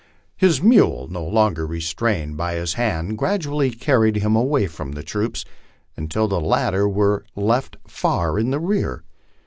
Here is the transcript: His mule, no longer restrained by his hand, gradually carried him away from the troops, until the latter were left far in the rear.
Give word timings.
His 0.35 0.63
mule, 0.63 1.07
no 1.11 1.23
longer 1.23 1.67
restrained 1.67 2.35
by 2.35 2.55
his 2.55 2.73
hand, 2.73 3.19
gradually 3.19 3.69
carried 3.69 4.15
him 4.15 4.35
away 4.35 4.65
from 4.65 4.93
the 4.93 5.03
troops, 5.03 5.45
until 5.95 6.27
the 6.27 6.41
latter 6.41 6.89
were 6.89 7.23
left 7.35 7.77
far 7.85 8.39
in 8.39 8.49
the 8.49 8.59
rear. 8.59 9.03